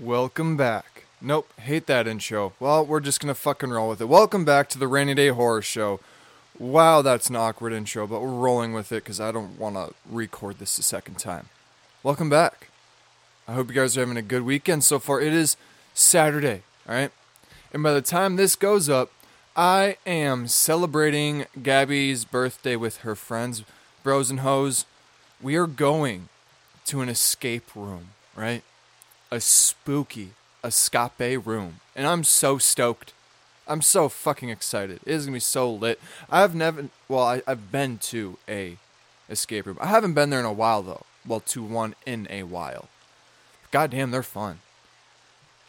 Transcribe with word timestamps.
Welcome 0.00 0.56
back. 0.56 1.06
Nope, 1.20 1.52
hate 1.58 1.86
that 1.86 2.06
intro. 2.06 2.52
Well, 2.60 2.86
we're 2.86 3.00
just 3.00 3.18
gonna 3.18 3.34
fucking 3.34 3.70
roll 3.70 3.88
with 3.88 4.00
it. 4.00 4.04
Welcome 4.04 4.44
back 4.44 4.68
to 4.68 4.78
the 4.78 4.86
Rainy 4.86 5.12
Day 5.12 5.26
Horror 5.30 5.60
Show. 5.60 5.98
Wow, 6.56 7.02
that's 7.02 7.28
an 7.28 7.34
awkward 7.34 7.72
intro, 7.72 8.06
but 8.06 8.22
we're 8.22 8.28
rolling 8.28 8.72
with 8.72 8.92
it 8.92 9.02
because 9.02 9.20
I 9.20 9.32
don't 9.32 9.58
want 9.58 9.74
to 9.74 9.92
record 10.08 10.60
this 10.60 10.78
a 10.78 10.84
second 10.84 11.18
time. 11.18 11.48
Welcome 12.04 12.30
back. 12.30 12.68
I 13.48 13.54
hope 13.54 13.70
you 13.70 13.74
guys 13.74 13.96
are 13.96 14.00
having 14.00 14.16
a 14.16 14.22
good 14.22 14.42
weekend 14.42 14.84
so 14.84 15.00
far. 15.00 15.20
It 15.20 15.32
is 15.32 15.56
Saturday, 15.94 16.62
alright? 16.88 17.10
And 17.72 17.82
by 17.82 17.92
the 17.92 18.00
time 18.00 18.36
this 18.36 18.54
goes 18.54 18.88
up, 18.88 19.10
I 19.56 19.96
am 20.06 20.46
celebrating 20.46 21.46
Gabby's 21.60 22.24
birthday 22.24 22.76
with 22.76 22.98
her 22.98 23.16
friends, 23.16 23.64
bros 24.04 24.30
and 24.30 24.40
hoes. 24.40 24.84
We 25.42 25.56
are 25.56 25.66
going 25.66 26.28
to 26.84 27.00
an 27.00 27.08
escape 27.08 27.74
room, 27.74 28.10
right? 28.36 28.62
A 29.30 29.40
spooky 29.40 30.30
escape 30.64 31.46
room. 31.46 31.80
And 31.94 32.06
I'm 32.06 32.24
so 32.24 32.58
stoked. 32.58 33.12
I'm 33.66 33.82
so 33.82 34.08
fucking 34.08 34.48
excited. 34.48 35.00
It 35.04 35.12
is 35.12 35.26
gonna 35.26 35.36
be 35.36 35.40
so 35.40 35.70
lit. 35.70 36.00
I've 36.30 36.54
never, 36.54 36.88
well, 37.08 37.24
I, 37.24 37.42
I've 37.46 37.70
been 37.70 37.98
to 37.98 38.38
a 38.48 38.78
escape 39.28 39.66
room. 39.66 39.78
I 39.80 39.86
haven't 39.86 40.14
been 40.14 40.30
there 40.30 40.40
in 40.40 40.46
a 40.46 40.52
while 40.52 40.82
though. 40.82 41.04
Well, 41.26 41.40
to 41.40 41.62
one 41.62 41.94
in 42.06 42.26
a 42.30 42.44
while. 42.44 42.88
God 43.70 43.90
damn, 43.90 44.10
they're 44.10 44.22
fun. 44.22 44.60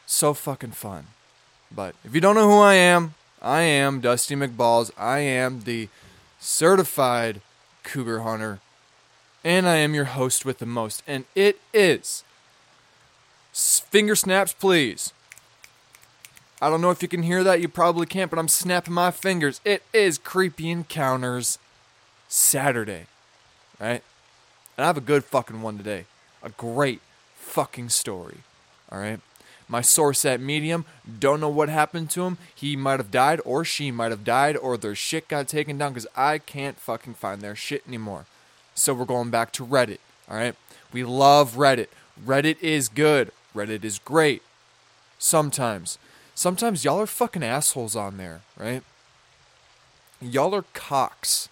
So 0.05 0.34
fucking 0.34 0.71
fun. 0.71 1.07
But 1.71 1.96
if 2.04 2.16
you 2.16 2.21
don't 2.21 2.35
know 2.35 2.49
who 2.49 2.60
I 2.60 2.76
am, 2.76 3.13
I 3.41 3.62
am 3.62 3.99
Dusty 3.99 4.35
McBalls. 4.35 4.91
I 4.98 5.20
am 5.20 5.62
the 5.62 5.90
certified 6.40 7.41
cougar 7.84 8.21
hunter. 8.21 8.60
And 9.44 9.68
I 9.68 9.76
am 9.76 9.94
your 9.94 10.05
host 10.05 10.46
with 10.46 10.60
the 10.60 10.65
most. 10.65 11.04
And 11.05 11.26
it 11.35 11.60
is 11.74 12.24
finger 13.52 14.16
snaps, 14.16 14.54
please. 14.54 15.14
I 16.62 16.70
don't 16.70 16.82
know 16.82 16.92
if 16.92 17.02
you 17.02 17.08
can 17.08 17.24
hear 17.24 17.44
that. 17.44 17.62
You 17.62 17.70
probably 17.70 18.05
can't, 18.05 18.30
but 18.30 18.38
I'm 18.40 18.50
snapping 18.50 18.94
my 18.94 19.12
fingers. 19.12 19.62
It 19.64 19.84
is 19.94 20.18
Creepy 20.18 20.70
Encounters 20.70 21.58
Saturday, 22.27 23.05
right? 23.80 24.04
And 24.77 24.84
I 24.84 24.88
have 24.88 24.98
a 24.98 25.02
good 25.02 25.24
fucking 25.24 25.62
one 25.62 25.77
today. 25.77 26.05
A 26.44 26.50
great 26.50 27.02
fucking 27.36 27.90
story, 27.90 28.40
all 28.92 29.00
right? 29.00 29.20
My 29.68 29.82
source 29.82 30.26
at 30.26 30.42
Medium, 30.42 30.86
don't 31.20 31.40
know 31.40 31.50
what 31.50 31.70
happened 31.70 32.10
to 32.12 32.24
him. 32.24 32.38
He 32.55 32.76
might 32.76 33.00
have 33.00 33.12
died, 33.12 33.40
or 33.46 33.64
she 33.64 33.92
might 33.92 34.12
have 34.12 34.24
died, 34.24 34.58
or 34.58 34.77
their 34.77 34.96
shit 34.96 35.27
got 35.27 35.48
taken 35.48 35.77
down 35.77 35.94
because 35.94 36.08
I 36.16 36.40
can't 36.40 36.77
fucking 36.77 37.14
find 37.14 37.42
their 37.42 37.55
shit 37.55 37.84
anymore. 37.88 38.26
So 38.74 38.94
we're 38.94 39.05
going 39.05 39.30
back 39.30 39.52
to 39.54 39.66
Reddit, 39.66 40.00
all 40.30 40.38
right? 40.38 40.55
We 40.92 41.04
love 41.04 41.55
Reddit. 41.55 41.88
Reddit 42.26 42.62
is 42.62 42.90
good. 42.90 43.32
Reddit 43.55 43.84
is 43.84 44.00
great. 44.00 44.42
Sometimes. 45.18 45.98
Sometimes 46.36 46.86
y'all 46.86 47.02
are 47.02 47.05
fucking 47.05 47.44
assholes 47.44 47.96
on 47.96 48.18
there, 48.18 48.42
right? 48.58 48.84
Y'all 50.22 50.55
are 50.55 50.66
cocks. 50.74 51.50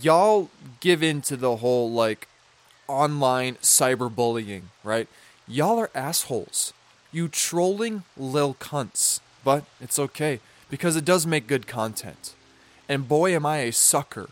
Y'all 0.00 0.50
give 0.80 1.02
in 1.02 1.22
to 1.22 1.36
the 1.36 1.56
whole 1.56 1.90
like 1.90 2.28
online 2.86 3.56
cyberbullying, 3.56 4.62
right? 4.84 5.08
Y'all 5.46 5.78
are 5.78 5.90
assholes. 5.94 6.72
You 7.10 7.28
trolling 7.28 8.04
lil 8.16 8.54
cunts. 8.54 9.20
But 9.44 9.64
it's 9.80 9.98
okay 9.98 10.40
because 10.68 10.94
it 10.96 11.04
does 11.04 11.26
make 11.26 11.46
good 11.46 11.66
content. 11.66 12.34
And 12.88 13.08
boy, 13.08 13.34
am 13.34 13.46
I 13.46 13.58
a 13.58 13.72
sucker 13.72 14.28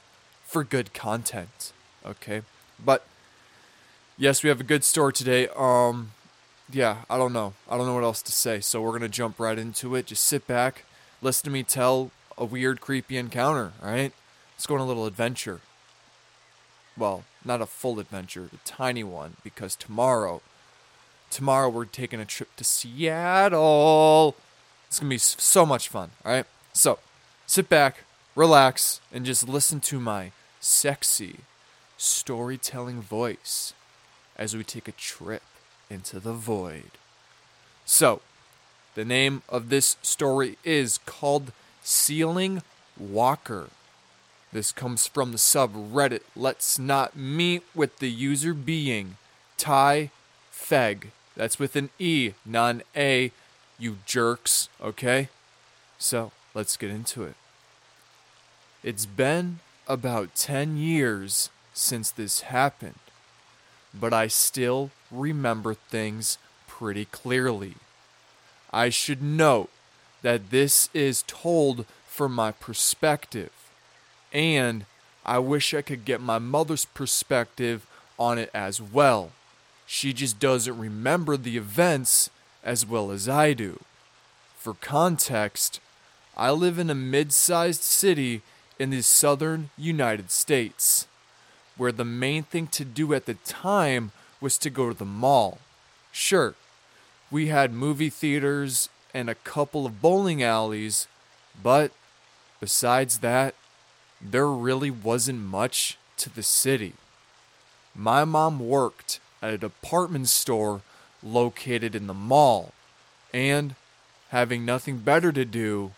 for 0.46 0.64
good 0.64 0.94
content. 0.94 1.72
Okay? 2.04 2.42
But 2.82 3.06
yes, 4.16 4.42
we 4.42 4.48
have 4.48 4.60
a 4.60 4.64
good 4.64 4.84
story 4.84 5.12
today. 5.12 5.48
Um 5.56 6.12
yeah, 6.70 7.02
I 7.08 7.16
don't 7.16 7.32
know. 7.32 7.54
I 7.68 7.76
don't 7.76 7.86
know 7.86 7.94
what 7.94 8.04
else 8.04 8.22
to 8.22 8.32
say. 8.32 8.60
So 8.60 8.80
we're 8.80 8.90
to 8.98 9.08
jump 9.08 9.38
right 9.38 9.58
into 9.58 9.94
it. 9.94 10.06
Just 10.06 10.24
sit 10.24 10.46
back, 10.46 10.84
listen 11.22 11.44
to 11.44 11.50
me 11.50 11.62
tell 11.62 12.10
a 12.36 12.44
weird 12.44 12.80
creepy 12.80 13.16
encounter, 13.16 13.72
all 13.82 13.90
right? 13.90 14.12
Let's 14.54 14.66
go 14.66 14.74
on 14.74 14.80
a 14.80 14.86
little 14.86 15.06
adventure. 15.06 15.60
Well, 16.96 17.24
not 17.44 17.60
a 17.60 17.66
full 17.66 18.00
adventure, 18.00 18.48
a 18.52 18.68
tiny 18.68 19.04
one 19.04 19.36
because 19.44 19.76
tomorrow 19.76 20.42
tomorrow 21.30 21.68
we're 21.68 21.84
taking 21.84 22.20
a 22.20 22.24
trip 22.24 22.54
to 22.56 22.64
Seattle. 22.64 24.36
It's 24.86 24.98
to 24.98 25.04
be 25.04 25.18
so 25.18 25.66
much 25.66 25.88
fun, 25.88 26.10
all 26.24 26.32
right? 26.32 26.46
So, 26.72 26.98
sit 27.46 27.68
back, 27.68 28.04
relax, 28.34 29.00
and 29.12 29.26
just 29.26 29.48
listen 29.48 29.80
to 29.80 30.00
my 30.00 30.32
sexy 30.60 31.40
storytelling 31.96 33.02
voice 33.02 33.74
as 34.36 34.56
we 34.56 34.64
take 34.64 34.88
a 34.88 34.92
trip 34.92 35.42
into 35.90 36.20
the 36.20 36.32
void. 36.32 36.92
So, 37.84 38.20
the 38.94 39.04
name 39.04 39.42
of 39.48 39.68
this 39.68 39.96
story 40.02 40.58
is 40.64 40.98
called 41.06 41.52
Ceiling 41.82 42.62
Walker. 42.98 43.68
This 44.52 44.72
comes 44.72 45.06
from 45.06 45.32
the 45.32 45.38
subreddit 45.38 46.22
Let's 46.34 46.78
Not 46.78 47.16
Meet 47.16 47.62
with 47.74 47.98
the 47.98 48.10
user 48.10 48.54
being 48.54 49.16
Ty 49.58 50.10
Feg. 50.52 51.08
That's 51.36 51.58
with 51.58 51.76
an 51.76 51.90
E, 51.98 52.32
not 52.44 52.76
an 52.76 52.82
A, 52.96 53.32
you 53.78 53.98
jerks, 54.06 54.68
okay? 54.80 55.28
So, 55.98 56.32
let's 56.54 56.76
get 56.76 56.90
into 56.90 57.24
it. 57.24 57.34
It's 58.82 59.06
been 59.06 59.58
about 59.86 60.34
10 60.34 60.76
years 60.76 61.50
since 61.74 62.10
this 62.10 62.42
happened, 62.42 62.98
but 63.92 64.12
I 64.12 64.26
still 64.26 64.90
remember 65.10 65.74
things 65.74 66.38
pretty 66.66 67.06
clearly. 67.06 67.74
I 68.72 68.88
should 68.90 69.22
note 69.22 69.70
that 70.22 70.50
this 70.50 70.90
is 70.92 71.24
told 71.26 71.86
from 72.06 72.34
my 72.34 72.52
perspective, 72.52 73.52
and 74.32 74.84
I 75.24 75.38
wish 75.38 75.74
I 75.74 75.82
could 75.82 76.04
get 76.04 76.20
my 76.20 76.38
mother's 76.38 76.84
perspective 76.84 77.86
on 78.18 78.38
it 78.38 78.50
as 78.54 78.80
well. 78.80 79.32
She 79.86 80.12
just 80.12 80.38
doesn't 80.38 80.78
remember 80.78 81.36
the 81.36 81.56
events 81.56 82.30
as 82.64 82.84
well 82.84 83.10
as 83.10 83.28
I 83.28 83.52
do. 83.52 83.80
For 84.58 84.74
context, 84.74 85.80
I 86.36 86.50
live 86.50 86.78
in 86.78 86.90
a 86.90 86.94
mid 86.94 87.32
sized 87.32 87.82
city 87.82 88.42
in 88.78 88.90
the 88.90 89.02
southern 89.02 89.70
United 89.78 90.30
States, 90.30 91.06
where 91.76 91.92
the 91.92 92.04
main 92.04 92.42
thing 92.42 92.66
to 92.68 92.84
do 92.84 93.12
at 93.14 93.26
the 93.26 93.34
time 93.34 94.12
was 94.40 94.58
to 94.58 94.70
go 94.70 94.88
to 94.88 94.98
the 94.98 95.04
mall. 95.04 95.58
Sure, 96.12 96.54
we 97.30 97.48
had 97.48 97.72
movie 97.72 98.10
theaters 98.10 98.88
and 99.12 99.28
a 99.28 99.34
couple 99.34 99.86
of 99.86 100.00
bowling 100.00 100.42
alleys, 100.42 101.08
but 101.62 101.90
besides 102.60 103.18
that, 103.18 103.54
there 104.20 104.48
really 104.48 104.90
wasn't 104.90 105.40
much 105.40 105.98
to 106.16 106.30
the 106.34 106.42
city. 106.42 106.94
My 107.94 108.24
mom 108.24 108.58
worked 108.58 109.20
at 109.42 109.54
a 109.54 109.58
department 109.58 110.28
store 110.28 110.82
located 111.22 111.94
in 111.94 112.06
the 112.06 112.14
mall, 112.14 112.72
and 113.32 113.74
having 114.30 114.64
nothing 114.64 114.98
better 114.98 115.32
to 115.32 115.44
do, 115.44 115.92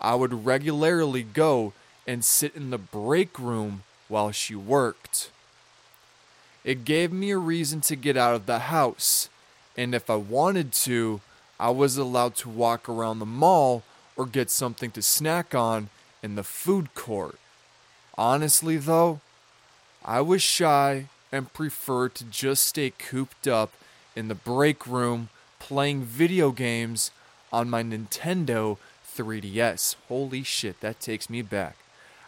I 0.00 0.14
would 0.14 0.46
regularly 0.46 1.22
go 1.22 1.72
and 2.06 2.24
sit 2.24 2.54
in 2.54 2.70
the 2.70 2.78
break 2.78 3.38
room 3.38 3.82
while 4.08 4.32
she 4.32 4.54
worked. 4.54 5.30
It 6.64 6.84
gave 6.84 7.12
me 7.12 7.30
a 7.30 7.38
reason 7.38 7.80
to 7.82 7.96
get 7.96 8.16
out 8.16 8.34
of 8.34 8.46
the 8.46 8.58
house, 8.60 9.28
and 9.76 9.94
if 9.94 10.10
I 10.10 10.16
wanted 10.16 10.72
to, 10.72 11.20
I 11.60 11.70
was 11.70 11.96
allowed 11.96 12.34
to 12.36 12.48
walk 12.48 12.88
around 12.88 13.18
the 13.18 13.26
mall 13.26 13.82
or 14.16 14.26
get 14.26 14.50
something 14.50 14.90
to 14.92 15.02
snack 15.02 15.54
on 15.54 15.90
in 16.22 16.34
the 16.34 16.42
food 16.42 16.94
court. 16.94 17.38
Honestly, 18.16 18.76
though, 18.76 19.20
I 20.04 20.20
was 20.20 20.42
shy 20.42 21.06
and 21.30 21.52
preferred 21.52 22.14
to 22.16 22.24
just 22.24 22.64
stay 22.64 22.90
cooped 22.90 23.46
up 23.46 23.72
in 24.16 24.28
the 24.28 24.34
break 24.34 24.86
room 24.86 25.28
playing 25.58 26.02
video 26.02 26.50
games 26.50 27.10
on 27.52 27.70
my 27.70 27.82
Nintendo 27.82 28.78
3DS. 29.16 29.96
Holy 30.08 30.42
shit, 30.42 30.80
that 30.80 31.00
takes 31.00 31.30
me 31.30 31.42
back. 31.42 31.76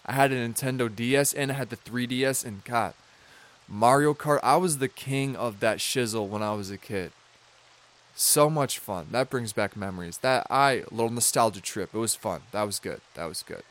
I 0.07 0.13
had 0.13 0.33
a 0.33 0.49
Nintendo 0.49 0.95
DS 0.95 1.33
and 1.33 1.53
I 1.53 1.55
had 1.55 1.71
the 1.71 1.77
3DS, 1.77 2.45
and 2.45 2.65
God, 2.65 2.95
Mario 3.69 4.15
Kart, 4.15 4.41
I 4.43 4.57
was 4.57 4.79
the 4.79 4.89
king 4.89 5.37
of 5.37 5.61
that 5.61 5.79
shizzle 5.79 6.29
when 6.29 6.43
I 6.43 6.53
was 6.55 6.71
a 6.71 6.79
kid. 6.79 7.13
So 8.15 8.51
much 8.51 8.79
fun. 8.79 9.07
That 9.13 9.31
brings 9.31 9.53
back 9.53 9.77
memories. 9.77 10.19
That 10.19 10.47
I 10.51 10.83
little 10.91 11.11
nostalgia 11.11 11.61
trip. 11.61 11.95
It 11.95 11.99
was 11.99 12.15
fun. 12.15 12.43
That 12.53 12.65
was 12.65 12.79
good. 12.79 13.01
That 13.15 13.27
was 13.27 13.43
good. 13.43 13.63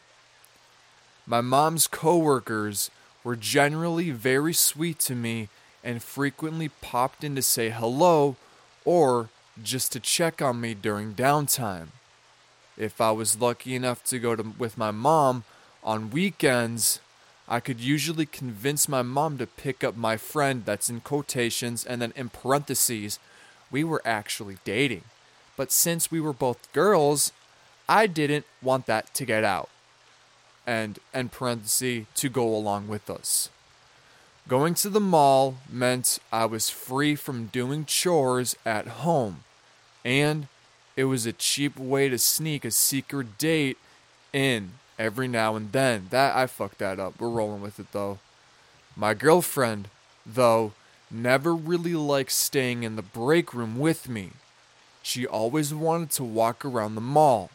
My 1.27 1.41
mom's 1.41 1.85
coworkers 1.85 2.89
were 3.23 3.35
generally 3.35 4.09
very 4.09 4.53
sweet 4.53 4.97
to 4.99 5.15
me 5.15 5.49
and 5.83 6.01
frequently 6.01 6.69
popped 6.69 7.23
in 7.23 7.35
to 7.35 7.41
say 7.41 7.69
hello 7.69 8.35
or 8.85 9.29
just 9.61 9.91
to 9.91 9.99
check 9.99 10.41
on 10.41 10.59
me 10.59 10.73
during 10.73 11.13
downtime. 11.13 11.89
If 12.77 13.01
I 13.01 13.11
was 13.11 13.39
lucky 13.39 13.75
enough 13.75 14.03
to 14.05 14.19
go 14.19 14.35
to, 14.35 14.43
with 14.57 14.77
my 14.77 14.91
mom 14.91 15.43
on 15.89 16.11
weekends, 16.11 16.99
I 17.47 17.59
could 17.59 17.79
usually 17.79 18.27
convince 18.27 18.87
my 18.87 19.01
mom 19.01 19.39
to 19.39 19.47
pick 19.47 19.83
up 19.83 19.97
my 19.97 20.17
friend 20.17 20.61
that's 20.63 20.87
in 20.87 20.99
quotations 20.99 21.83
and 21.83 21.99
then 21.99 22.13
in 22.15 22.29
parentheses 22.29 23.17
we 23.71 23.83
were 23.83 24.03
actually 24.05 24.57
dating. 24.63 25.01
But 25.57 25.71
since 25.71 26.11
we 26.11 26.21
were 26.21 26.31
both 26.31 26.71
girls, 26.73 27.31
I 27.87 28.05
didn't 28.05 28.45
want 28.61 28.85
that 28.85 29.15
to 29.15 29.25
get 29.25 29.43
out. 29.43 29.67
And, 30.67 30.99
and 31.11 31.31
parenthesis, 31.31 32.05
to 32.17 32.29
go 32.29 32.55
along 32.55 32.87
with 32.87 33.09
us. 33.09 33.49
Going 34.47 34.75
to 34.75 34.89
the 34.89 34.99
mall 34.99 35.55
meant 35.71 36.19
I 36.31 36.45
was 36.45 36.69
free 36.69 37.15
from 37.15 37.47
doing 37.47 37.85
chores 37.85 38.55
at 38.63 38.87
home, 39.01 39.43
and 40.05 40.49
it 40.95 41.05
was 41.05 41.25
a 41.25 41.33
cheap 41.33 41.79
way 41.79 42.09
to 42.09 42.19
sneak 42.19 42.63
a 42.63 42.69
secret 42.69 43.39
date 43.39 43.79
in 44.31 44.73
every 44.99 45.27
now 45.27 45.55
and 45.55 45.71
then. 45.71 46.07
That 46.11 46.35
I 46.35 46.45
fucked 46.45 46.77
that 46.79 46.99
up. 46.99 47.19
We're 47.19 47.29
rolling 47.29 47.61
with 47.61 47.79
it 47.79 47.91
though. 47.93 48.19
My 48.95 49.13
girlfriend, 49.13 49.87
though, 50.25 50.73
never 51.09 51.55
really 51.55 51.93
liked 51.93 52.33
staying 52.33 52.83
in 52.83 52.97
the 52.97 53.01
break 53.01 53.53
room 53.53 53.79
with 53.79 54.09
me. 54.09 54.31
She 55.01 55.25
always 55.25 55.73
wanted 55.73 56.11
to 56.11 56.23
walk 56.23 56.65
around 56.65 56.95
the 56.95 57.01
mall. 57.01 57.49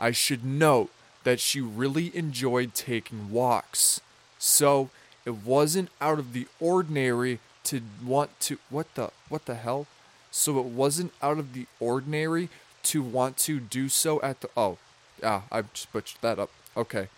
I 0.00 0.12
should 0.12 0.44
note 0.44 0.90
that 1.24 1.40
she 1.40 1.60
really 1.60 2.16
enjoyed 2.16 2.74
taking 2.74 3.30
walks. 3.30 4.00
So, 4.38 4.88
it 5.26 5.44
wasn't 5.44 5.90
out 6.00 6.18
of 6.18 6.32
the 6.32 6.46
ordinary 6.58 7.40
to 7.64 7.82
want 8.02 8.40
to 8.40 8.56
what 8.70 8.94
the 8.94 9.10
what 9.28 9.44
the 9.44 9.56
hell? 9.56 9.86
So 10.30 10.58
it 10.58 10.64
wasn't 10.64 11.12
out 11.20 11.38
of 11.38 11.52
the 11.52 11.66
ordinary 11.80 12.48
to 12.84 13.02
want 13.02 13.36
to 13.38 13.60
do 13.60 13.90
so 13.90 14.22
at 14.22 14.40
the 14.40 14.48
oh, 14.56 14.78
ah, 15.22 15.42
I 15.52 15.60
just 15.62 15.92
butchered 15.92 16.22
that 16.22 16.38
up. 16.38 16.50
Okay. 16.78 17.08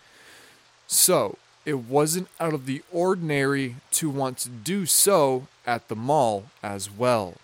So, 0.87 1.37
it 1.65 1.75
wasn't 1.75 2.27
out 2.39 2.53
of 2.55 2.65
the 2.65 2.81
ordinary 2.91 3.75
to 3.91 4.09
want 4.09 4.39
to 4.39 4.49
do 4.49 4.87
so 4.87 5.47
at 5.65 5.87
the 5.87 5.95
mall 5.95 6.45
as 6.63 6.89
well. 6.89 7.35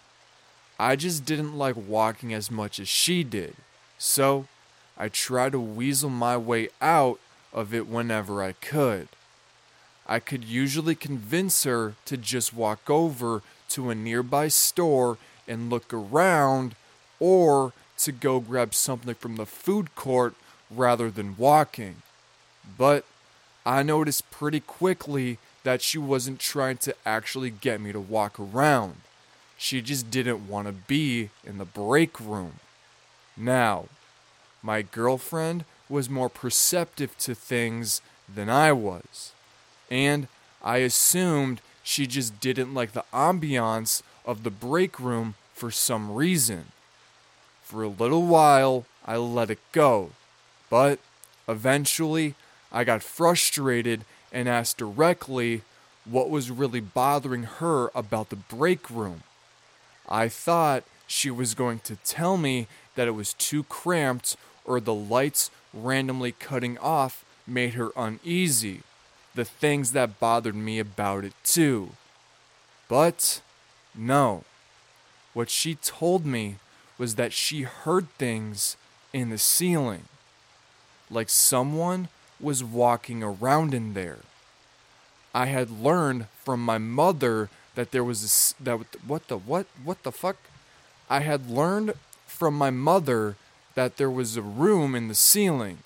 I 0.79 0.95
just 0.95 1.23
didn't 1.23 1.57
like 1.57 1.75
walking 1.77 2.33
as 2.33 2.49
much 2.49 2.79
as 2.79 2.87
she 2.87 3.23
did. 3.23 3.55
So, 3.99 4.47
I 4.97 5.09
tried 5.09 5.51
to 5.51 5.59
weasel 5.59 6.09
my 6.09 6.35
way 6.35 6.69
out 6.81 7.19
of 7.53 7.73
it 7.73 7.87
whenever 7.87 8.41
I 8.43 8.53
could. 8.53 9.07
I 10.07 10.19
could 10.19 10.43
usually 10.43 10.95
convince 10.95 11.63
her 11.63 11.93
to 12.05 12.17
just 12.17 12.53
walk 12.53 12.89
over 12.89 13.43
to 13.69 13.89
a 13.89 13.95
nearby 13.95 14.47
store 14.47 15.17
and 15.47 15.69
look 15.69 15.93
around 15.93 16.75
or 17.19 17.73
to 17.99 18.11
go 18.11 18.39
grab 18.39 18.73
something 18.73 19.15
from 19.15 19.35
the 19.35 19.45
food 19.45 19.93
court 19.95 20.33
rather 20.71 21.09
than 21.11 21.37
walking. 21.37 22.01
But 22.77 23.05
I 23.65 23.83
noticed 23.83 24.31
pretty 24.31 24.59
quickly 24.59 25.37
that 25.63 25.81
she 25.81 25.97
wasn't 25.97 26.39
trying 26.39 26.77
to 26.77 26.95
actually 27.05 27.49
get 27.49 27.81
me 27.81 27.91
to 27.91 27.99
walk 27.99 28.39
around. 28.39 28.95
She 29.57 29.81
just 29.81 30.09
didn't 30.09 30.47
want 30.47 30.67
to 30.67 30.73
be 30.73 31.29
in 31.43 31.57
the 31.57 31.65
break 31.65 32.19
room. 32.19 32.53
Now, 33.35 33.85
my 34.61 34.81
girlfriend 34.81 35.65
was 35.89 36.09
more 36.09 36.29
perceptive 36.29 37.17
to 37.19 37.35
things 37.35 38.01
than 38.33 38.49
I 38.49 38.71
was, 38.71 39.31
and 39.89 40.27
I 40.63 40.77
assumed 40.77 41.61
she 41.83 42.07
just 42.07 42.39
didn't 42.39 42.73
like 42.73 42.93
the 42.93 43.05
ambiance 43.13 44.01
of 44.25 44.43
the 44.43 44.51
break 44.51 44.99
room 44.99 45.35
for 45.53 45.71
some 45.71 46.13
reason. 46.13 46.65
For 47.63 47.83
a 47.83 47.87
little 47.87 48.23
while, 48.23 48.85
I 49.05 49.17
let 49.17 49.49
it 49.49 49.59
go, 49.71 50.11
but 50.69 50.99
eventually, 51.47 52.35
I 52.71 52.83
got 52.83 53.03
frustrated 53.03 54.05
and 54.31 54.47
asked 54.47 54.77
directly 54.77 55.61
what 56.05 56.29
was 56.29 56.51
really 56.51 56.79
bothering 56.79 57.43
her 57.43 57.89
about 57.95 58.29
the 58.29 58.35
break 58.35 58.89
room. 58.89 59.23
I 60.07 60.29
thought 60.29 60.83
she 61.05 61.29
was 61.31 61.53
going 61.53 61.79
to 61.79 61.95
tell 61.97 62.37
me 62.37 62.67
that 62.95 63.07
it 63.07 63.11
was 63.11 63.33
too 63.33 63.63
cramped 63.63 64.35
or 64.65 64.79
the 64.79 64.93
lights 64.93 65.49
randomly 65.73 66.33
cutting 66.33 66.77
off 66.79 67.23
made 67.45 67.73
her 67.73 67.91
uneasy. 67.95 68.81
The 69.35 69.45
things 69.45 69.91
that 69.91 70.19
bothered 70.19 70.55
me 70.55 70.79
about 70.79 71.23
it, 71.23 71.33
too. 71.43 71.91
But 72.87 73.41
no. 73.95 74.43
What 75.33 75.49
she 75.49 75.75
told 75.75 76.25
me 76.25 76.55
was 76.97 77.15
that 77.15 77.33
she 77.33 77.61
heard 77.61 78.09
things 78.17 78.75
in 79.13 79.29
the 79.29 79.37
ceiling. 79.37 80.05
Like 81.09 81.29
someone 81.29 82.09
was 82.39 82.63
walking 82.63 83.23
around 83.23 83.73
in 83.73 83.93
there. 83.93 84.19
I 85.33 85.47
had 85.47 85.69
learned 85.69 86.27
from 86.43 86.63
my 86.63 86.77
mother 86.77 87.49
that 87.75 87.91
there 87.91 88.03
was 88.03 88.55
a, 88.59 88.63
that 88.63 88.79
what 89.05 89.27
the 89.27 89.37
what 89.37 89.67
what 89.83 90.03
the 90.03 90.11
fuck? 90.11 90.37
I 91.09 91.19
had 91.19 91.49
learned 91.49 91.93
from 92.25 92.55
my 92.55 92.69
mother 92.69 93.35
that 93.75 93.97
there 93.97 94.09
was 94.09 94.35
a 94.35 94.41
room 94.41 94.95
in 94.95 95.07
the 95.07 95.15
ceiling, 95.15 95.79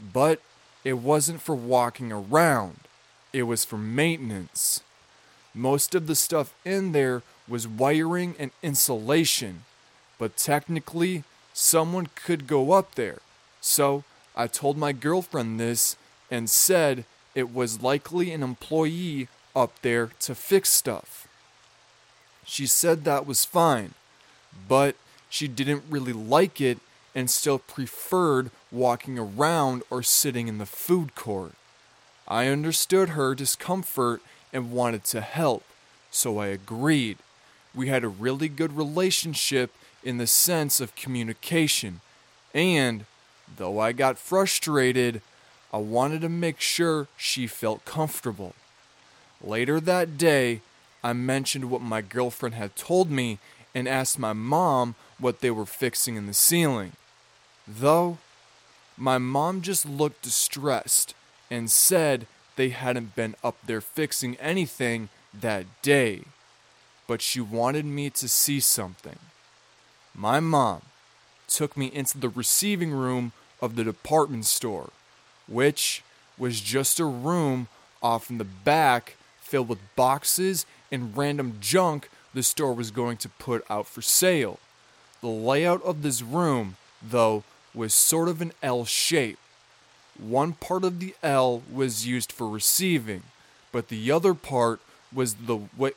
but 0.00 0.40
it 0.84 0.98
wasn't 0.98 1.40
for 1.40 1.54
walking 1.54 2.12
around. 2.12 2.80
It 3.32 3.44
was 3.44 3.64
for 3.64 3.78
maintenance. 3.78 4.82
Most 5.54 5.94
of 5.94 6.06
the 6.06 6.14
stuff 6.14 6.54
in 6.64 6.92
there 6.92 7.22
was 7.48 7.66
wiring 7.66 8.34
and 8.38 8.50
insulation, 8.62 9.64
but 10.18 10.36
technically 10.36 11.24
someone 11.52 12.08
could 12.14 12.46
go 12.46 12.72
up 12.72 12.94
there. 12.94 13.18
So 13.60 14.04
I 14.38 14.46
told 14.46 14.78
my 14.78 14.92
girlfriend 14.92 15.58
this 15.58 15.96
and 16.30 16.48
said 16.48 17.04
it 17.34 17.52
was 17.52 17.82
likely 17.82 18.30
an 18.30 18.44
employee 18.44 19.26
up 19.56 19.72
there 19.82 20.10
to 20.20 20.34
fix 20.36 20.70
stuff. 20.70 21.26
She 22.44 22.64
said 22.64 23.02
that 23.04 23.26
was 23.26 23.44
fine, 23.44 23.94
but 24.68 24.94
she 25.28 25.48
didn't 25.48 25.82
really 25.90 26.12
like 26.12 26.60
it 26.60 26.78
and 27.16 27.28
still 27.28 27.58
preferred 27.58 28.52
walking 28.70 29.18
around 29.18 29.82
or 29.90 30.04
sitting 30.04 30.46
in 30.46 30.58
the 30.58 30.66
food 30.66 31.16
court. 31.16 31.54
I 32.28 32.46
understood 32.46 33.10
her 33.10 33.34
discomfort 33.34 34.22
and 34.52 34.70
wanted 34.70 35.02
to 35.06 35.20
help, 35.20 35.64
so 36.12 36.38
I 36.38 36.46
agreed. 36.46 37.18
We 37.74 37.88
had 37.88 38.04
a 38.04 38.08
really 38.08 38.48
good 38.48 38.76
relationship 38.76 39.74
in 40.04 40.18
the 40.18 40.28
sense 40.28 40.80
of 40.80 40.94
communication, 40.94 42.02
and 42.54 43.04
Though 43.56 43.78
I 43.78 43.92
got 43.92 44.18
frustrated, 44.18 45.22
I 45.72 45.78
wanted 45.78 46.20
to 46.22 46.28
make 46.28 46.60
sure 46.60 47.08
she 47.16 47.46
felt 47.46 47.84
comfortable. 47.84 48.54
Later 49.42 49.80
that 49.80 50.16
day, 50.16 50.60
I 51.02 51.12
mentioned 51.12 51.70
what 51.70 51.82
my 51.82 52.00
girlfriend 52.00 52.54
had 52.54 52.76
told 52.76 53.10
me 53.10 53.38
and 53.74 53.86
asked 53.86 54.18
my 54.18 54.32
mom 54.32 54.94
what 55.18 55.40
they 55.40 55.50
were 55.50 55.66
fixing 55.66 56.16
in 56.16 56.26
the 56.26 56.34
ceiling. 56.34 56.92
Though, 57.66 58.18
my 58.96 59.18
mom 59.18 59.62
just 59.62 59.86
looked 59.86 60.22
distressed 60.22 61.14
and 61.50 61.70
said 61.70 62.26
they 62.56 62.70
hadn't 62.70 63.14
been 63.14 63.36
up 63.44 63.56
there 63.64 63.80
fixing 63.80 64.36
anything 64.36 65.08
that 65.32 65.66
day, 65.82 66.22
but 67.06 67.22
she 67.22 67.40
wanted 67.40 67.84
me 67.84 68.10
to 68.10 68.28
see 68.28 68.58
something. 68.58 69.18
My 70.14 70.40
mom 70.40 70.82
took 71.48 71.76
me 71.76 71.86
into 71.86 72.18
the 72.18 72.28
receiving 72.28 72.92
room 72.92 73.32
of 73.60 73.74
the 73.74 73.84
department 73.84 74.44
store, 74.44 74.90
which 75.46 76.02
was 76.36 76.60
just 76.60 77.00
a 77.00 77.04
room 77.04 77.68
off 78.02 78.30
in 78.30 78.38
the 78.38 78.44
back 78.44 79.16
filled 79.40 79.68
with 79.68 79.96
boxes 79.96 80.66
and 80.92 81.16
random 81.16 81.56
junk 81.60 82.08
the 82.34 82.42
store 82.42 82.74
was 82.74 82.90
going 82.90 83.16
to 83.16 83.28
put 83.28 83.64
out 83.70 83.86
for 83.86 84.02
sale. 84.02 84.58
The 85.20 85.28
layout 85.28 85.82
of 85.82 86.02
this 86.02 86.22
room, 86.22 86.76
though, 87.02 87.42
was 87.74 87.92
sort 87.94 88.28
of 88.28 88.40
an 88.40 88.52
L 88.62 88.84
shape. 88.84 89.38
One 90.18 90.52
part 90.52 90.84
of 90.84 91.00
the 91.00 91.14
L 91.22 91.62
was 91.72 92.06
used 92.06 92.30
for 92.30 92.48
receiving, 92.48 93.22
but 93.72 93.88
the 93.88 94.10
other 94.10 94.34
part 94.34 94.80
was 95.12 95.34
the 95.34 95.56
what 95.56 95.94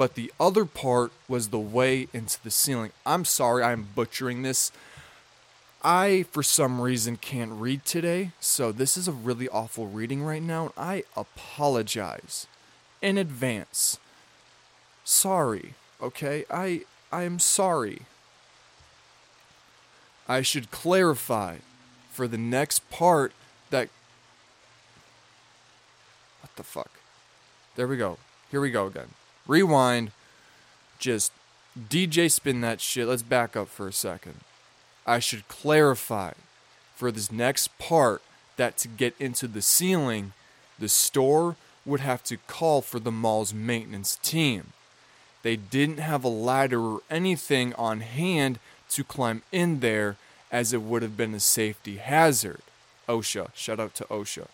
but 0.00 0.14
the 0.14 0.32
other 0.40 0.64
part 0.64 1.12
was 1.28 1.48
the 1.48 1.58
way 1.58 2.08
into 2.14 2.42
the 2.42 2.50
ceiling. 2.50 2.90
I'm 3.04 3.26
sorry 3.26 3.62
I'm 3.62 3.88
butchering 3.94 4.40
this. 4.40 4.72
I, 5.84 6.24
for 6.30 6.42
some 6.42 6.80
reason, 6.80 7.18
can't 7.18 7.52
read 7.52 7.84
today, 7.84 8.30
so 8.40 8.72
this 8.72 8.96
is 8.96 9.08
a 9.08 9.12
really 9.12 9.46
awful 9.50 9.88
reading 9.88 10.22
right 10.22 10.42
now, 10.42 10.72
I 10.74 11.04
apologize 11.14 12.46
in 13.02 13.18
advance. 13.18 13.98
Sorry, 15.04 15.74
okay? 16.00 16.46
I 16.50 16.84
I 17.12 17.24
am 17.24 17.38
sorry. 17.38 18.00
I 20.26 20.40
should 20.40 20.70
clarify 20.70 21.56
for 22.10 22.26
the 22.26 22.38
next 22.38 22.88
part 22.88 23.34
that 23.68 23.90
What 26.40 26.56
the 26.56 26.62
fuck? 26.62 26.90
There 27.76 27.86
we 27.86 27.98
go. 27.98 28.16
Here 28.50 28.62
we 28.62 28.70
go 28.70 28.86
again. 28.86 29.19
Rewind. 29.50 30.12
Just 31.00 31.32
DJ 31.76 32.30
spin 32.30 32.60
that 32.60 32.80
shit. 32.80 33.08
Let's 33.08 33.22
back 33.22 33.56
up 33.56 33.68
for 33.68 33.88
a 33.88 33.92
second. 33.92 34.36
I 35.04 35.18
should 35.18 35.48
clarify 35.48 36.34
for 36.94 37.10
this 37.10 37.32
next 37.32 37.76
part 37.78 38.22
that 38.56 38.76
to 38.78 38.88
get 38.88 39.14
into 39.18 39.48
the 39.48 39.60
ceiling, 39.60 40.34
the 40.78 40.88
store 40.88 41.56
would 41.84 41.98
have 41.98 42.22
to 42.24 42.36
call 42.36 42.80
for 42.80 43.00
the 43.00 43.10
mall's 43.10 43.52
maintenance 43.52 44.16
team. 44.22 44.72
they 45.42 45.56
didn't 45.56 45.98
have 45.98 46.22
a 46.22 46.28
ladder 46.28 46.80
or 46.80 47.00
anything 47.10 47.72
on 47.74 48.00
hand 48.00 48.58
to 48.90 49.02
climb 49.02 49.42
in 49.50 49.80
there 49.80 50.16
as 50.52 50.74
it 50.74 50.82
would 50.82 51.00
have 51.00 51.16
been 51.16 51.34
a 51.34 51.40
safety 51.40 51.96
hazard. 51.96 52.60
OSHA, 53.08 53.48
shout 53.54 53.80
out 53.80 53.94
to 53.94 54.04
OSHA. 54.04 54.46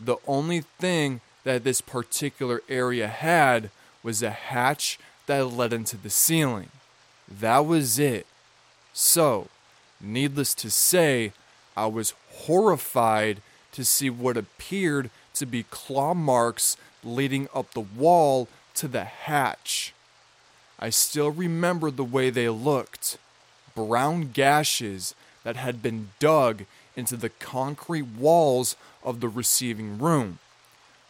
The 0.00 0.16
only 0.26 0.62
thing 0.80 1.20
that 1.44 1.62
this 1.62 1.80
particular 1.80 2.60
area 2.68 3.06
had 3.06 3.70
was 4.04 4.22
a 4.22 4.30
hatch 4.30 4.98
that 5.26 5.46
led 5.46 5.72
into 5.72 5.96
the 5.96 6.10
ceiling. 6.10 6.68
That 7.26 7.66
was 7.66 7.98
it. 7.98 8.26
So, 8.92 9.48
needless 10.00 10.54
to 10.54 10.70
say, 10.70 11.32
I 11.76 11.86
was 11.86 12.14
horrified 12.30 13.40
to 13.72 13.84
see 13.84 14.10
what 14.10 14.36
appeared 14.36 15.10
to 15.34 15.46
be 15.46 15.64
claw 15.64 16.14
marks 16.14 16.76
leading 17.02 17.48
up 17.52 17.72
the 17.72 17.80
wall 17.80 18.46
to 18.74 18.86
the 18.86 19.04
hatch. 19.04 19.92
I 20.78 20.90
still 20.90 21.30
remember 21.30 21.90
the 21.90 22.04
way 22.04 22.30
they 22.30 22.48
looked 22.48 23.18
brown 23.74 24.30
gashes 24.32 25.14
that 25.42 25.56
had 25.56 25.82
been 25.82 26.10
dug 26.18 26.64
into 26.96 27.16
the 27.16 27.28
concrete 27.28 28.06
walls 28.06 28.76
of 29.02 29.20
the 29.20 29.28
receiving 29.28 29.98
room. 29.98 30.38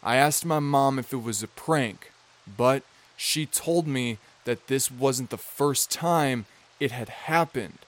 I 0.03 0.15
asked 0.15 0.45
my 0.45 0.59
mom 0.59 0.99
if 0.99 1.13
it 1.13 1.23
was 1.23 1.43
a 1.43 1.47
prank, 1.47 2.11
but 2.57 2.83
she 3.17 3.45
told 3.45 3.87
me 3.87 4.17
that 4.43 4.67
this 4.67 4.91
wasn't 4.91 5.29
the 5.29 5.37
first 5.37 5.91
time 5.91 6.45
it 6.79 6.91
had 6.91 7.09
happened, 7.09 7.79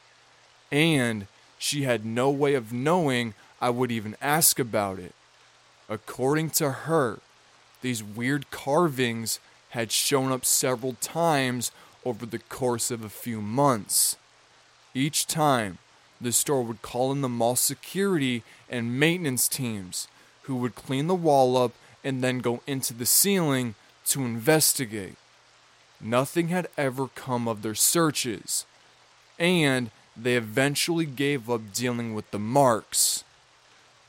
and 0.72 1.28
she 1.58 1.84
had 1.84 2.06
no 2.06 2.30
way 2.30 2.54
of 2.54 2.74
knowing 2.74 3.34
I 3.62 3.70
would 3.70 3.92
even 3.92 4.16
ask 4.22 4.60
about 4.60 5.00
it. 5.00 5.14
According 5.90 6.52
to 6.52 6.72
her, 6.72 7.20
these 7.82 8.04
weird 8.04 8.50
carvings 8.52 9.40
had 9.70 9.92
shown 9.92 10.32
up 10.32 10.46
several 10.46 10.94
times 11.02 11.72
over 12.06 12.26
the 12.26 12.40
course 12.40 12.92
of 12.92 13.04
a 13.04 13.10
few 13.10 13.42
months. 13.42 14.18
Each 14.94 15.28
time, 15.28 15.78
the 16.20 16.32
store 16.32 16.64
would 16.64 16.82
call 16.82 17.12
in 17.12 17.22
the 17.22 17.30
mall 17.30 17.56
security 17.56 18.44
and 18.70 19.00
maintenance 19.00 19.48
teams 19.48 20.08
who 20.44 20.56
would 20.56 20.76
clean 20.76 21.08
the 21.08 21.16
wall 21.16 21.58
up 21.58 21.74
and 22.04 22.24
then 22.24 22.40
go 22.40 22.62
into 22.66 22.94
the 22.94 23.06
ceiling 23.06 23.76
to 24.10 24.26
investigate. 24.26 25.16
Nothing 26.00 26.50
had 26.50 26.68
ever 26.78 27.08
come 27.08 27.48
of 27.48 27.62
their 27.62 27.76
searches, 27.76 28.66
and 29.40 29.90
they 30.16 30.36
eventually 30.36 31.06
gave 31.06 31.50
up 31.50 31.74
dealing 31.74 32.14
with 32.14 32.30
the 32.32 32.40
marks. 32.40 33.24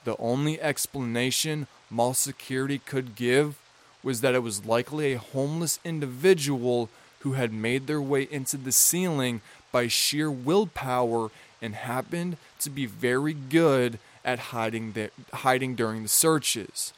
The 0.05 0.17
only 0.19 0.61
explanation 0.61 1.67
mall 1.91 2.15
security 2.15 2.79
could 2.79 3.15
give 3.15 3.59
was 4.03 4.21
that 4.21 4.35
it 4.35 4.43
was 4.43 4.65
likely 4.65 5.13
a 5.13 5.19
homeless 5.19 5.81
individual 5.85 6.89
who 7.21 7.33
had 7.33 7.53
made 7.53 7.87
their 7.87 8.01
way 8.01 8.29
into 8.31 8.57
the 8.57 8.73
ceiling 8.73 9.41
by 9.73 9.89
sheer 9.89 10.31
willpower 10.31 11.31
and 11.61 11.75
happened 11.75 12.37
to 12.61 12.71
be 12.71 12.87
very 12.87 13.33
good 13.33 13.99
at 14.25 14.39
hiding, 14.39 14.93
the, 14.93 15.11
hiding 15.33 15.75
during 15.75 16.03
the 16.03 16.09
searches. 16.09 16.93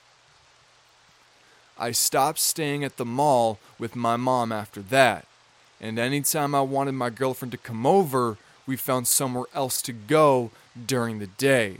I 1.80 1.92
stopped 1.92 2.38
staying 2.38 2.84
at 2.84 2.98
the 2.98 3.06
mall 3.06 3.58
with 3.78 3.96
my 3.96 4.16
mom 4.16 4.52
after 4.52 4.82
that, 4.82 5.26
and 5.80 5.98
anytime 5.98 6.54
I 6.54 6.60
wanted 6.60 6.92
my 6.92 7.08
girlfriend 7.08 7.52
to 7.52 7.58
come 7.58 7.86
over, 7.86 8.36
we 8.66 8.76
found 8.76 9.08
somewhere 9.08 9.46
else 9.54 9.80
to 9.82 9.92
go 9.94 10.50
during 10.86 11.18
the 11.18 11.26
day. 11.26 11.78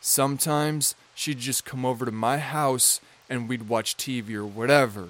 Sometimes 0.00 0.94
she'd 1.14 1.40
just 1.40 1.66
come 1.66 1.84
over 1.84 2.06
to 2.06 2.10
my 2.10 2.38
house 2.38 3.02
and 3.28 3.46
we'd 3.46 3.68
watch 3.68 3.98
TV 3.98 4.34
or 4.34 4.46
whatever. 4.46 5.08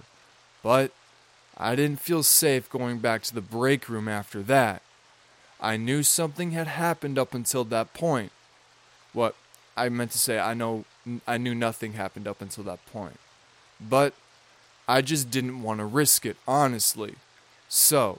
But 0.65 0.91
I 1.57 1.77
didn't 1.77 2.01
feel 2.01 2.25
safe 2.25 2.69
going 2.69 2.99
back 2.99 3.23
to 3.23 3.35
the 3.35 3.41
break 3.41 3.89
room 3.89 4.09
after 4.09 4.43
that. 4.43 4.83
I 5.61 5.77
knew 5.77 6.03
something 6.03 6.51
had 6.51 6.67
happened 6.67 7.19
up 7.19 7.35
until 7.35 7.65
that 7.67 7.95
point. 7.95 8.33
What 9.13 9.37
I 9.77 9.89
meant 9.89 10.11
to 10.11 10.19
say, 10.19 10.41
I 10.41 10.55
know 10.55 10.85
I 11.25 11.39
knew 11.39 11.55
nothing 11.55 11.93
happened 11.93 12.27
up 12.27 12.43
until 12.43 12.65
that 12.65 12.85
point. 12.87 13.19
But 13.81 14.15
I 14.87 15.01
just 15.01 15.31
didn't 15.31 15.63
want 15.63 15.81
to 15.81 15.85
risk 15.85 16.27
it, 16.27 16.37
honestly. 16.47 17.15
So, 17.69 18.19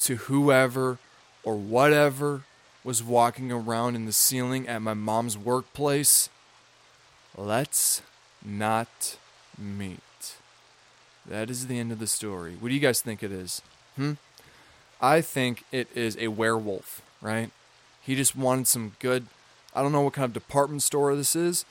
to 0.00 0.16
whoever 0.16 0.98
or 1.42 1.56
whatever 1.56 2.42
was 2.84 3.02
walking 3.02 3.50
around 3.50 3.96
in 3.96 4.06
the 4.06 4.12
ceiling 4.12 4.68
at 4.68 4.82
my 4.82 4.94
mom's 4.94 5.36
workplace, 5.36 6.28
let's 7.36 8.02
not 8.44 9.16
meet. 9.58 10.00
That 11.28 11.50
is 11.50 11.66
the 11.66 11.78
end 11.78 11.90
of 11.90 11.98
the 11.98 12.06
story. 12.06 12.56
What 12.58 12.68
do 12.68 12.74
you 12.74 12.80
guys 12.80 13.00
think 13.00 13.22
it 13.22 13.32
is? 13.32 13.60
Hmm? 13.96 14.12
I 15.00 15.20
think 15.20 15.64
it 15.72 15.88
is 15.94 16.16
a 16.18 16.28
werewolf, 16.28 17.02
right? 17.20 17.50
He 18.00 18.14
just 18.14 18.36
wanted 18.36 18.68
some 18.68 18.92
good. 19.00 19.26
I 19.74 19.82
don't 19.82 19.92
know 19.92 20.02
what 20.02 20.12
kind 20.12 20.24
of 20.24 20.32
department 20.32 20.82
store 20.82 21.14
this 21.16 21.34
is. 21.34 21.64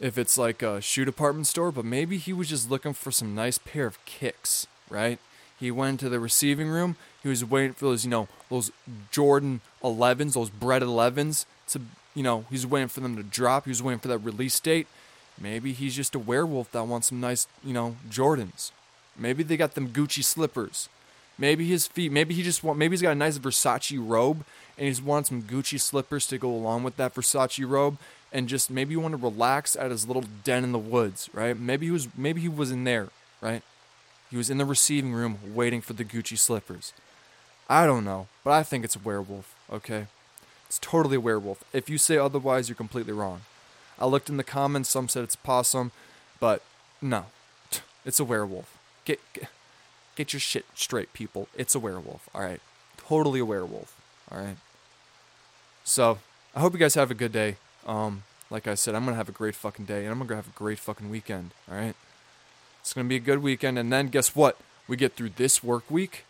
If 0.00 0.18
it's 0.18 0.36
like 0.36 0.62
a 0.62 0.80
shoe 0.80 1.04
department 1.04 1.46
store, 1.46 1.70
but 1.70 1.84
maybe 1.84 2.18
he 2.18 2.32
was 2.32 2.48
just 2.48 2.70
looking 2.70 2.92
for 2.94 3.10
some 3.10 3.34
nice 3.34 3.58
pair 3.58 3.86
of 3.86 4.04
kicks, 4.04 4.66
right? 4.90 5.18
He 5.58 5.70
went 5.70 6.00
to 6.00 6.08
the 6.08 6.18
receiving 6.18 6.68
room. 6.68 6.96
He 7.22 7.28
was 7.28 7.44
waiting 7.44 7.74
for 7.74 7.86
those, 7.86 8.04
you 8.04 8.10
know, 8.10 8.28
those 8.50 8.70
Jordan 9.10 9.60
11s, 9.82 10.34
those 10.34 10.50
Bred 10.50 10.82
11s 10.82 11.46
to, 11.68 11.80
you 12.14 12.22
know, 12.22 12.44
he's 12.50 12.66
waiting 12.66 12.88
for 12.88 13.00
them 13.00 13.16
to 13.16 13.22
drop. 13.22 13.64
He 13.64 13.70
was 13.70 13.82
waiting 13.82 14.00
for 14.00 14.08
that 14.08 14.18
release 14.18 14.58
date. 14.60 14.88
Maybe 15.40 15.72
he's 15.72 15.96
just 15.96 16.14
a 16.14 16.18
werewolf 16.18 16.70
that 16.72 16.86
wants 16.86 17.08
some 17.08 17.20
nice, 17.20 17.46
you 17.62 17.72
know, 17.72 17.96
Jordans. 18.08 18.72
Maybe 19.16 19.42
they 19.42 19.56
got 19.56 19.74
them 19.74 19.88
Gucci 19.88 20.24
slippers. 20.24 20.88
Maybe 21.38 21.66
his 21.66 21.86
feet. 21.86 22.12
Maybe 22.12 22.34
he 22.34 22.42
just 22.42 22.62
want. 22.62 22.78
Maybe 22.78 22.92
he's 22.92 23.02
got 23.02 23.12
a 23.12 23.16
nice 23.16 23.38
Versace 23.38 23.98
robe, 23.98 24.44
and 24.78 24.86
he's 24.86 25.02
wanting 25.02 25.24
some 25.24 25.42
Gucci 25.42 25.80
slippers 25.80 26.26
to 26.28 26.38
go 26.38 26.50
along 26.50 26.84
with 26.84 26.96
that 26.96 27.14
Versace 27.14 27.68
robe, 27.68 27.98
and 28.34 28.48
just 28.48 28.70
maybe 28.70 28.92
you 28.92 29.00
want 29.00 29.12
to 29.12 29.22
relax 29.22 29.76
at 29.76 29.90
his 29.90 30.06
little 30.06 30.24
den 30.44 30.64
in 30.64 30.72
the 30.72 30.78
woods, 30.78 31.30
right? 31.32 31.58
Maybe 31.58 31.86
he 31.86 31.92
was. 31.92 32.08
Maybe 32.16 32.42
he 32.42 32.48
was 32.48 32.70
in 32.70 32.84
there, 32.84 33.08
right? 33.40 33.62
He 34.30 34.36
was 34.36 34.50
in 34.50 34.58
the 34.58 34.64
receiving 34.66 35.14
room 35.14 35.38
waiting 35.54 35.80
for 35.80 35.94
the 35.94 36.04
Gucci 36.04 36.36
slippers. 36.36 36.92
I 37.70 37.86
don't 37.86 38.04
know, 38.04 38.26
but 38.42 38.50
I 38.50 38.62
think 38.62 38.84
it's 38.84 38.96
a 38.96 38.98
werewolf. 38.98 39.54
Okay, 39.72 40.08
it's 40.66 40.78
totally 40.78 41.16
a 41.16 41.20
werewolf. 41.20 41.64
If 41.72 41.88
you 41.88 41.96
say 41.96 42.18
otherwise, 42.18 42.68
you're 42.68 42.76
completely 42.76 43.14
wrong. 43.14 43.42
I 43.98 44.06
looked 44.06 44.28
in 44.28 44.36
the 44.36 44.44
comments. 44.44 44.90
Some 44.90 45.08
said 45.08 45.24
it's 45.24 45.36
possum, 45.36 45.92
but 46.40 46.62
no, 47.00 47.26
it's 48.04 48.20
a 48.20 48.24
werewolf. 48.24 48.76
Get, 49.06 49.20
get 49.32 49.48
Get 50.16 50.32
your 50.32 50.40
shit 50.40 50.64
straight, 50.74 51.12
people. 51.12 51.48
It's 51.56 51.74
a 51.74 51.78
werewolf. 51.78 52.28
All 52.34 52.42
right. 52.42 52.60
Totally 52.96 53.40
a 53.40 53.44
werewolf. 53.44 53.94
All 54.30 54.38
right. 54.38 54.56
So, 55.82 56.18
I 56.54 56.60
hope 56.60 56.72
you 56.72 56.78
guys 56.78 56.94
have 56.94 57.10
a 57.10 57.14
good 57.14 57.32
day. 57.32 57.56
Um, 57.86 58.22
like 58.50 58.66
I 58.66 58.74
said, 58.74 58.94
I'm 58.94 59.04
to 59.14 59.14
have 59.14 59.28
a 59.28 59.32
great 59.32 59.54
fucking 59.54 59.84
day 59.84 60.04
and 60.04 60.12
I'm 60.12 60.18
to 60.26 60.36
have 60.36 60.48
a 60.48 60.58
great 60.58 60.78
fucking 60.78 61.10
weekend. 61.10 61.50
All 61.70 61.76
right. 61.76 61.94
It's 62.80 62.92
to 62.92 63.04
be 63.04 63.16
a 63.16 63.20
good 63.20 63.42
weekend. 63.42 63.78
And 63.78 63.92
then 63.92 64.08
guess 64.08 64.34
what? 64.34 64.58
We 64.86 64.96
get 64.96 65.14
through 65.14 65.30
this 65.36 65.62
work 65.62 65.90
week. 65.90 66.24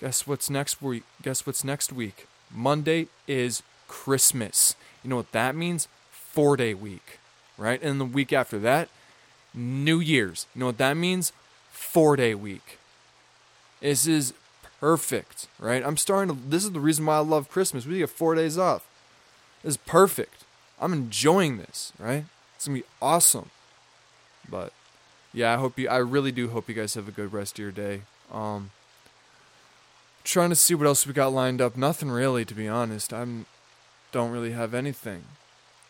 Guess 0.00 0.26
what's 0.26 0.48
next 0.48 0.80
week? 0.80 1.02
Guess 1.22 1.46
what's 1.46 1.64
next 1.64 1.92
week? 1.92 2.26
Monday 2.54 3.08
is 3.26 3.62
Christmas. 3.88 4.76
You 5.02 5.10
know 5.10 5.16
what 5.16 5.32
that 5.32 5.56
means? 5.56 5.88
Four 6.10 6.56
day 6.56 6.74
week. 6.74 7.18
Right? 7.56 7.82
And 7.82 8.00
the 8.00 8.04
week 8.04 8.32
after 8.32 8.58
that, 8.60 8.88
New 9.52 9.98
Year's. 9.98 10.46
You 10.54 10.60
know 10.60 10.66
what 10.66 10.78
that 10.78 10.96
means? 10.96 11.32
four 11.78 12.16
day 12.16 12.34
week. 12.34 12.78
This 13.80 14.06
is 14.06 14.34
perfect, 14.80 15.46
right? 15.58 15.84
I'm 15.84 15.96
starting 15.96 16.34
to. 16.34 16.42
This 16.48 16.64
is 16.64 16.72
the 16.72 16.80
reason 16.80 17.06
why 17.06 17.16
I 17.16 17.20
love 17.20 17.48
Christmas. 17.48 17.86
We 17.86 17.98
get 17.98 18.10
four 18.10 18.34
days 18.34 18.58
off. 18.58 18.87
This 19.62 19.72
is 19.72 19.76
perfect. 19.76 20.44
I'm 20.80 20.92
enjoying 20.92 21.58
this, 21.58 21.92
right? 21.98 22.24
It's 22.56 22.66
gonna 22.66 22.80
be 22.80 22.86
awesome. 23.02 23.50
But 24.48 24.72
yeah, 25.32 25.54
I 25.54 25.56
hope 25.56 25.78
you. 25.78 25.88
I 25.88 25.96
really 25.98 26.32
do 26.32 26.48
hope 26.48 26.68
you 26.68 26.74
guys 26.74 26.94
have 26.94 27.08
a 27.08 27.12
good 27.12 27.32
rest 27.32 27.58
of 27.58 27.62
your 27.62 27.72
day. 27.72 28.02
Um, 28.32 28.70
trying 30.24 30.50
to 30.50 30.56
see 30.56 30.74
what 30.74 30.86
else 30.86 31.06
we 31.06 31.12
got 31.12 31.32
lined 31.32 31.60
up. 31.60 31.76
Nothing 31.76 32.10
really, 32.10 32.44
to 32.44 32.54
be 32.54 32.68
honest. 32.68 33.12
I'm 33.12 33.46
don't 34.12 34.30
really 34.30 34.52
have 34.52 34.74
anything. 34.74 35.24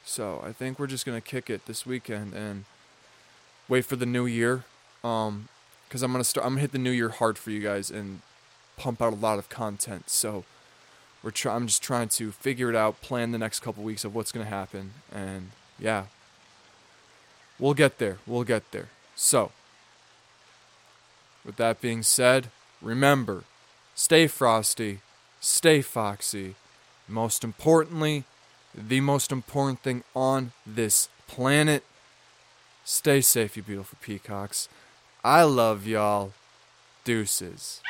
So 0.05 0.43
I 0.45 0.53
think 0.53 0.79
we're 0.79 0.87
just 0.87 1.07
gonna 1.07 1.21
kick 1.21 1.51
it 1.51 1.67
this 1.67 1.87
weekend 1.87 2.35
and 2.35 2.65
wait 3.69 3.85
for 3.85 3.97
the 3.97 4.07
new 4.07 4.27
year. 4.27 4.65
Um, 5.05 5.49
because 5.89 6.03
I'm 6.03 6.13
gonna 6.13 6.25
start. 6.25 6.47
I'm 6.47 6.53
gonna 6.53 6.63
hit 6.63 6.73
the 6.73 6.79
new 6.79 6.91
year 6.91 7.09
hard 7.11 7.39
for 7.39 7.51
you 7.51 7.61
guys 7.61 7.91
and 7.91 8.21
pump 8.77 9.01
out 9.01 9.13
a 9.13 9.17
lot 9.17 9.39
of 9.39 9.49
content. 9.49 10.11
So 10.11 10.45
we're 11.29 11.33
try- 11.33 11.55
I'm 11.55 11.67
just 11.67 11.83
trying 11.83 12.09
to 12.09 12.33
figure 12.33 12.71
it 12.71 12.75
out, 12.75 13.03
plan 13.03 13.33
the 13.33 13.39
next 13.39 13.61
couple 13.61 13.85
weeks 13.85 14.03
of 14.03 14.15
what's 14.15 14.33
gonna 14.33 14.47
happen, 14.47 14.95
and 15.13 15.51
yeah, 15.79 16.05
we'll 17.59 17.75
get 17.75 17.99
there. 17.99 18.17
We'll 18.27 18.45
get 18.45 18.71
there. 18.71 18.89
So 19.15 19.53
with 21.45 21.57
that 21.57 21.83
being 21.83 22.03
said, 22.03 22.49
remember, 22.81 23.45
stay 23.95 24.27
frosty, 24.27 25.01
stay 25.39 25.83
foxy. 25.83 26.55
Most 27.07 27.45
importantly, 27.45 28.25
the 28.75 29.03
most 29.03 29.31
important 29.31 29.83
thing 29.83 30.05
on 30.17 30.53
this 30.65 31.11
planet. 31.27 31.85
Stay 32.87 33.21
safe, 33.21 33.55
you 33.55 33.63
beautiful 33.63 33.99
peacocks. 34.01 34.67
I 35.23 35.43
love 35.43 35.87
y'all. 35.87 36.33
Deuces. 37.05 37.83